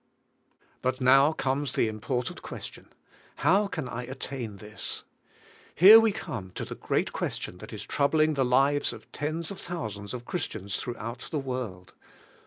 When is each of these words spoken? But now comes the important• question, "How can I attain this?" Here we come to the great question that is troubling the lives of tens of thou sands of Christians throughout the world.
But 0.81 0.99
now 0.99 1.31
comes 1.31 1.73
the 1.73 1.87
important• 1.87 2.39
question, 2.41 2.87
"How 3.45 3.67
can 3.67 3.87
I 3.87 4.01
attain 4.05 4.57
this?" 4.57 5.03
Here 5.75 5.99
we 5.99 6.11
come 6.11 6.49
to 6.55 6.65
the 6.65 6.73
great 6.73 7.13
question 7.13 7.59
that 7.59 7.71
is 7.71 7.83
troubling 7.83 8.33
the 8.33 8.43
lives 8.43 8.93
of 8.93 9.11
tens 9.11 9.51
of 9.51 9.63
thou 9.67 9.89
sands 9.89 10.15
of 10.15 10.25
Christians 10.25 10.77
throughout 10.77 11.27
the 11.29 11.37
world. 11.37 11.93